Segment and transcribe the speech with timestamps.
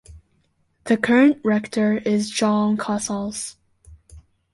[0.85, 3.55] The current rector is Jaume Casals.